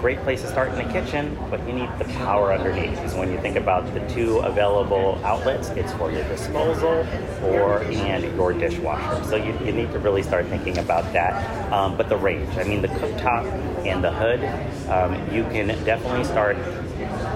great 0.00 0.18
place 0.22 0.40
to 0.40 0.48
start 0.48 0.70
in 0.70 0.76
the 0.76 0.92
kitchen, 0.92 1.36
but 1.50 1.60
you 1.66 1.74
need 1.74 1.90
the 1.98 2.04
power 2.04 2.52
underneath. 2.52 2.94
Because 2.96 3.14
when 3.14 3.30
you 3.30 3.38
think 3.38 3.56
about 3.56 3.92
the 3.92 4.00
two 4.08 4.38
available 4.38 5.20
outlets, 5.24 5.68
it's 5.70 5.92
for 5.92 6.10
your 6.10 6.24
disposal 6.24 7.06
or 7.42 7.82
and 7.84 8.24
your 8.36 8.52
dishwasher. 8.52 9.22
So 9.24 9.36
you, 9.36 9.52
you 9.64 9.72
need 9.72 9.92
to 9.92 9.98
really 9.98 10.22
start 10.22 10.46
thinking 10.46 10.78
about 10.78 11.12
that. 11.12 11.72
Um, 11.72 11.96
but 11.96 12.08
the 12.08 12.16
range, 12.16 12.56
I 12.56 12.64
mean, 12.64 12.80
the 12.80 12.88
cooktop 12.88 13.44
and 13.84 14.02
the 14.02 14.10
hood, 14.10 14.42
um, 14.88 15.14
you 15.34 15.44
can 15.44 15.68
definitely 15.84 16.24
start 16.24 16.56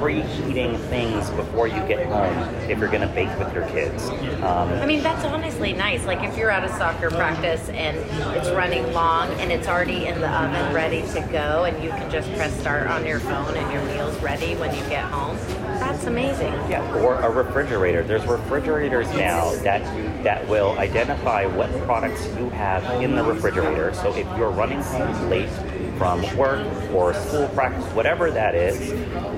preheating 0.01 0.79
things 0.89 1.31
before 1.31 1.67
you 1.67 1.81
get 1.87 2.07
home 2.07 2.37
if 2.69 2.79
you're 2.79 2.89
going 2.89 3.07
to 3.07 3.15
bake 3.15 3.37
with 3.39 3.53
your 3.55 3.67
kids. 3.69 4.09
Um, 4.43 4.69
I 4.69 4.87
mean, 4.87 5.03
that's 5.03 5.25
honestly 5.25 5.73
nice. 5.73 6.05
Like 6.05 6.23
if 6.23 6.37
you're 6.37 6.51
at 6.51 6.65
a 6.65 6.69
soccer 6.77 7.11
practice 7.11 7.69
and 7.71 7.97
it's 8.37 8.51
running 8.51 8.93
long 8.93 9.29
and 9.41 9.51
it's 9.51 9.69
already 9.69 10.07
in 10.07 10.21
the 10.21 10.31
oven 10.31 10.75
ready 10.75 11.03
to 11.13 11.21
go, 11.33 11.65
and 11.65 11.83
you 11.83 11.91
can 11.91 12.11
just 12.11 12.33
press 12.35 12.59
start 12.61 12.89
on 12.89 13.07
your 13.07 13.21
phone 13.21 13.57
and 13.57 13.73
your 13.73 13.83
meal's 13.95 14.21
ready 14.23 14.55
when 14.57 14.75
you 14.75 14.83
get 14.89 15.05
home. 15.05 15.37
That's 15.79 16.05
amazing. 16.05 16.53
Yeah, 16.71 17.03
or 17.03 17.15
a 17.17 17.31
refrigerator. 17.31 18.03
There's 18.03 18.27
refrigerators 18.27 19.09
now 19.15 19.55
that 19.57 19.83
that 20.25 20.47
will 20.49 20.79
identify 20.79 21.47
what 21.47 21.71
products 21.83 22.27
you 22.39 22.49
have 22.51 23.03
in 23.03 23.15
the 23.15 23.23
refrigerator. 23.23 23.93
So 23.95 24.15
if 24.15 24.27
you're 24.39 24.51
running 24.51 24.81
home 24.81 25.29
late 25.29 25.51
from 25.97 26.23
work 26.37 26.67
or 26.93 27.15
school 27.15 27.49
practice, 27.49 27.85
whatever 27.95 28.31
that 28.31 28.55
is, 28.55 28.91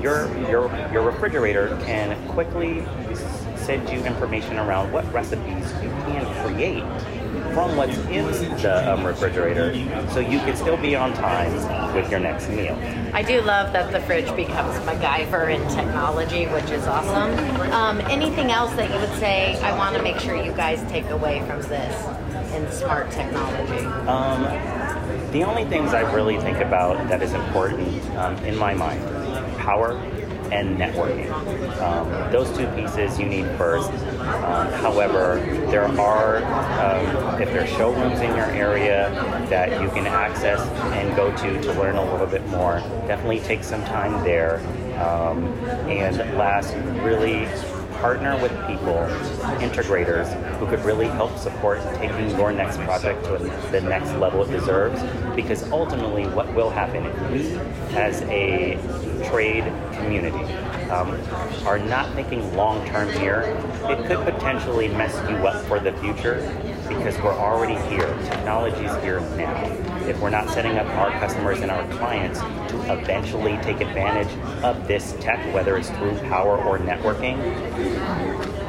your 0.02 0.26
your 0.48 0.70
your 0.92 1.02
refrigerator 1.02 1.78
can 1.84 2.16
quickly 2.28 2.84
send 3.56 3.88
you 3.90 3.98
information 4.04 4.58
around 4.58 4.92
what 4.92 5.10
recipes 5.12 5.72
you 5.82 5.90
can 6.06 6.44
create 6.44 6.84
from 7.52 7.76
what's 7.76 7.96
in 8.08 8.26
the 8.26 8.92
um, 8.92 9.04
refrigerator 9.04 9.72
so 10.10 10.20
you 10.20 10.38
can 10.40 10.54
still 10.56 10.76
be 10.76 10.94
on 10.94 11.12
time 11.14 11.94
with 11.94 12.10
your 12.10 12.20
next 12.20 12.48
meal. 12.50 12.78
I 13.14 13.22
do 13.22 13.40
love 13.40 13.72
that 13.72 13.92
the 13.92 14.00
fridge 14.00 14.34
becomes 14.36 14.78
MacGyver 14.80 15.54
in 15.54 15.66
technology, 15.74 16.44
which 16.46 16.70
is 16.70 16.86
awesome. 16.86 17.72
Um, 17.72 18.00
anything 18.02 18.50
else 18.50 18.72
that 18.74 18.92
you 18.92 19.00
would 19.00 19.18
say 19.18 19.58
I 19.62 19.76
want 19.76 19.96
to 19.96 20.02
make 20.02 20.18
sure 20.18 20.36
you 20.36 20.52
guys 20.52 20.80
take 20.90 21.08
away 21.08 21.40
from 21.46 21.62
this 21.62 22.06
in 22.54 22.70
smart 22.72 23.10
technology? 23.10 23.84
Um, 24.06 24.44
the 25.36 25.44
only 25.44 25.66
things 25.66 25.92
I 25.92 26.00
really 26.14 26.38
think 26.38 26.58
about 26.58 27.08
that 27.08 27.22
is 27.22 27.34
important 27.34 28.02
um, 28.16 28.36
in 28.38 28.56
my 28.56 28.72
mind 28.72 29.02
power 29.58 29.92
and 30.50 30.78
networking. 30.78 31.30
Um, 31.82 32.32
those 32.32 32.48
two 32.56 32.66
pieces 32.68 33.18
you 33.18 33.26
need 33.26 33.46
first. 33.58 33.90
Um, 34.20 34.72
however, 34.72 35.36
there 35.70 35.84
are, 36.00 36.36
um, 36.38 37.42
if 37.42 37.50
there 37.50 37.64
are 37.64 37.66
showrooms 37.66 38.20
in 38.20 38.34
your 38.34 38.46
area 38.46 39.10
that 39.50 39.82
you 39.82 39.90
can 39.90 40.06
access 40.06 40.60
and 40.94 41.14
go 41.16 41.36
to 41.36 41.60
to 41.62 41.72
learn 41.74 41.96
a 41.96 42.12
little 42.12 42.28
bit 42.28 42.46
more, 42.46 42.78
definitely 43.06 43.40
take 43.40 43.62
some 43.62 43.84
time 43.84 44.24
there. 44.24 44.60
Um, 45.00 45.48
and 45.88 46.16
last, 46.38 46.74
really 47.02 47.46
partner 48.06 48.40
with 48.40 48.52
people, 48.68 48.94
integrators, 49.58 50.32
who 50.58 50.66
could 50.68 50.78
really 50.84 51.08
help 51.08 51.36
support 51.36 51.80
taking 51.94 52.30
your 52.38 52.52
next 52.52 52.76
project 52.82 53.24
to 53.24 53.36
the 53.72 53.80
next 53.80 54.12
level 54.12 54.44
it 54.44 54.50
deserves. 54.52 55.02
Because 55.34 55.68
ultimately, 55.72 56.24
what 56.28 56.46
will 56.54 56.70
happen 56.70 57.04
if 57.04 57.30
we, 57.32 57.58
as 57.96 58.22
a 58.30 58.78
trade 59.28 59.64
community, 59.94 60.44
um, 60.88 61.18
are 61.66 61.80
not 61.80 62.14
thinking 62.14 62.54
long 62.54 62.86
term 62.86 63.10
here, 63.14 63.40
it 63.90 64.06
could 64.06 64.24
potentially 64.24 64.86
mess 64.86 65.12
you 65.28 65.38
up 65.38 65.60
for 65.66 65.80
the 65.80 65.92
future 65.94 66.36
because 66.88 67.16
we're 67.22 67.34
already 67.34 67.74
here. 67.88 68.06
Technology 68.24 68.84
is 68.84 69.02
here 69.02 69.20
now. 69.36 69.64
If 70.06 70.20
we're 70.20 70.30
not 70.30 70.48
setting 70.50 70.78
up 70.78 70.86
our 70.86 71.10
customers 71.18 71.60
and 71.60 71.70
our 71.70 71.86
clients 71.96 72.40
to 72.40 72.92
eventually 72.92 73.56
take 73.62 73.80
advantage 73.80 74.32
of 74.62 74.86
this 74.86 75.14
tech, 75.20 75.52
whether 75.52 75.76
it's 75.76 75.90
through 75.90 76.16
power 76.28 76.58
or 76.62 76.78
networking, 76.78 77.38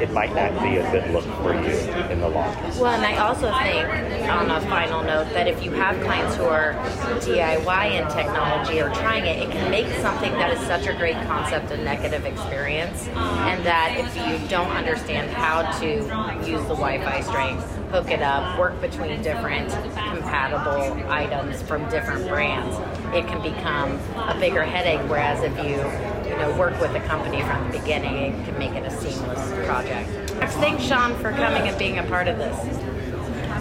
it 0.01 0.11
might 0.11 0.33
not 0.35 0.51
be 0.63 0.77
a 0.77 0.91
good 0.91 1.11
look 1.11 1.25
for 1.41 1.53
you 1.53 1.75
in 2.11 2.19
the 2.19 2.29
long 2.29 2.53
term. 2.55 2.79
Well, 2.79 2.93
and 2.93 3.05
I 3.05 3.17
also 3.17 3.51
think, 3.63 4.29
on 4.29 4.51
a 4.51 4.61
final 4.67 5.03
note, 5.03 5.31
that 5.33 5.47
if 5.47 5.63
you 5.63 5.71
have 5.71 5.99
clients 6.03 6.35
who 6.35 6.45
are 6.45 6.73
DIY 7.21 7.91
in 7.91 8.07
technology 8.15 8.79
or 8.79 8.89
trying 8.89 9.25
it, 9.25 9.47
it 9.47 9.51
can 9.51 9.71
make 9.71 9.87
something 10.01 10.31
that 10.33 10.51
is 10.55 10.59
such 10.67 10.87
a 10.87 10.93
great 10.93 11.15
concept 11.25 11.71
a 11.71 11.77
negative 11.77 12.25
experience. 12.25 13.07
And 13.07 13.65
that 13.65 13.95
if 13.97 14.15
you 14.15 14.47
don't 14.47 14.69
understand 14.69 15.31
how 15.31 15.63
to 15.79 15.87
use 16.47 16.61
the 16.61 16.75
Wi 16.75 17.03
Fi 17.03 17.21
strength, 17.21 17.76
hook 17.89 18.11
it 18.11 18.21
up, 18.21 18.59
work 18.59 18.79
between 18.81 19.21
different 19.21 19.69
compatible 20.11 21.09
items 21.09 21.61
from 21.61 21.87
different 21.89 22.27
brands, 22.27 22.75
it 23.15 23.25
can 23.27 23.41
become 23.41 23.99
a 24.29 24.37
bigger 24.39 24.63
headache. 24.63 24.99
Whereas 25.09 25.41
if 25.43 25.55
you 25.57 25.77
you 26.29 26.37
know, 26.37 26.55
work 26.57 26.79
with 26.81 26.91
the 26.93 26.99
company 27.01 27.41
from 27.43 27.71
the 27.71 27.79
beginning, 27.79 28.15
it 28.17 28.45
can 28.45 28.59
make 28.59 28.71
it 28.71 28.85
a 28.85 28.91
seamless 28.91 29.65
project. 29.65 30.09
Thanks, 30.55 30.83
Shaun, 30.83 31.15
for 31.15 31.31
coming 31.31 31.67
and 31.67 31.77
being 31.77 31.97
a 31.99 32.03
part 32.03 32.27
of 32.27 32.37
this. 32.37 32.96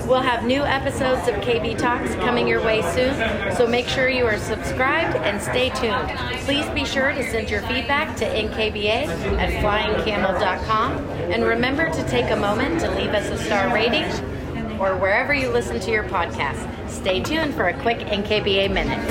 We'll 0.07 0.23
have 0.23 0.45
new 0.45 0.63
episodes 0.63 1.27
of 1.27 1.35
KB 1.37 1.77
Talks 1.77 2.15
coming 2.15 2.47
your 2.47 2.65
way 2.65 2.81
soon, 2.95 3.13
so 3.57 3.67
make 3.67 3.89
sure 3.89 4.09
you 4.09 4.25
are 4.25 4.39
subscribed 4.39 5.17
and 5.17 5.43
stay 5.43 5.71
tuned. 5.71 6.09
Please 6.45 6.69
be 6.71 6.85
sure 6.85 7.13
to 7.13 7.29
send 7.29 7.51
your 7.51 7.63
feedback 7.63 8.17
to 8.19 8.25
nkba 8.25 9.09
at 9.37 9.51
flyingcamel.com 9.65 10.93
and 11.33 11.45
remember 11.45 11.91
to 11.91 12.09
take 12.09 12.31
a 12.31 12.37
moment 12.37 12.79
to 12.83 12.91
leave 12.93 13.11
us 13.11 13.29
a 13.31 13.45
star 13.45 13.75
rating 13.75 14.05
or 14.79 14.97
wherever 14.97 15.35
you 15.35 15.49
listen 15.49 15.81
to 15.81 15.91
your 15.91 16.05
podcast. 16.05 16.89
Stay 16.89 17.21
tuned 17.21 17.55
for 17.55 17.67
a 17.67 17.83
quick 17.83 17.99
NKBA 17.99 18.73
minute. 18.73 19.03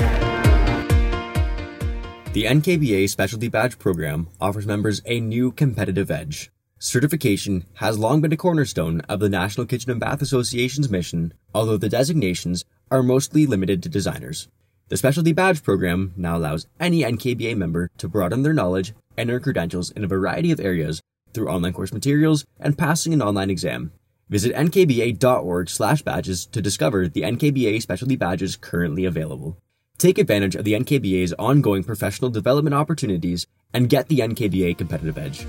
The 2.32 2.44
NKBA 2.44 3.10
Specialty 3.10 3.48
Badge 3.48 3.78
Program 3.78 4.28
offers 4.40 4.66
members 4.66 5.02
a 5.04 5.20
new 5.20 5.52
competitive 5.52 6.10
edge. 6.10 6.50
Certification 6.78 7.64
has 7.76 7.98
long 7.98 8.20
been 8.20 8.34
a 8.34 8.36
cornerstone 8.36 9.00
of 9.08 9.18
the 9.18 9.30
National 9.30 9.66
Kitchen 9.66 9.90
and 9.90 9.98
Bath 9.98 10.20
Association's 10.20 10.90
mission, 10.90 11.32
although 11.54 11.78
the 11.78 11.88
designations 11.88 12.66
are 12.90 13.02
mostly 13.02 13.46
limited 13.46 13.82
to 13.82 13.88
designers. 13.88 14.48
The 14.88 14.98
Specialty 14.98 15.32
Badge 15.32 15.62
Program 15.62 16.12
now 16.18 16.36
allows 16.36 16.66
any 16.78 17.00
NKBA 17.00 17.56
member 17.56 17.90
to 17.96 18.08
broaden 18.08 18.42
their 18.42 18.52
knowledge 18.52 18.92
and 19.16 19.30
earn 19.30 19.40
credentials 19.40 19.90
in 19.92 20.04
a 20.04 20.06
variety 20.06 20.52
of 20.52 20.60
areas 20.60 21.00
through 21.32 21.48
online 21.48 21.72
course 21.72 21.94
materials 21.94 22.44
and 22.60 22.76
passing 22.76 23.14
an 23.14 23.22
online 23.22 23.48
exam. 23.48 23.92
Visit 24.28 24.54
nkba.org/badges 24.54 26.46
to 26.46 26.60
discover 26.60 27.08
the 27.08 27.22
NKBA 27.22 27.80
specialty 27.80 28.16
badges 28.16 28.54
currently 28.54 29.06
available. 29.06 29.56
Take 29.96 30.18
advantage 30.18 30.54
of 30.54 30.64
the 30.64 30.74
NKBA's 30.74 31.32
ongoing 31.38 31.84
professional 31.84 32.30
development 32.30 32.74
opportunities 32.74 33.46
and 33.72 33.88
get 33.88 34.08
the 34.08 34.18
NKBA 34.18 34.76
competitive 34.76 35.16
edge. 35.16 35.46